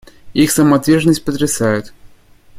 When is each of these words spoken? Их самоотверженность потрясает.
Их 0.33 0.49
самоотверженность 0.51 1.23
потрясает. 1.23 1.93